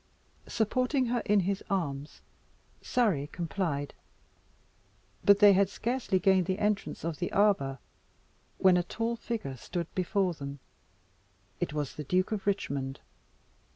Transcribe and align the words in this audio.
Supporting 0.47 1.05
her 1.05 1.19
in 1.27 1.41
his 1.41 1.63
arms, 1.69 2.21
Surrey 2.81 3.27
complied, 3.31 3.93
but 5.23 5.37
they 5.37 5.53
had 5.53 5.69
scarcely 5.69 6.17
gained 6.17 6.47
the 6.47 6.57
entrance 6.57 7.03
of 7.03 7.19
the 7.19 7.31
arbour, 7.31 7.77
when 8.57 8.77
a 8.77 8.83
tall 8.83 9.15
figure 9.15 9.55
stood 9.55 9.85
before 9.93 10.33
them. 10.33 10.57
It 11.59 11.71
was 11.73 11.93
the 11.93 12.03
Duke 12.03 12.31
of 12.31 12.47
Richmond. 12.47 12.99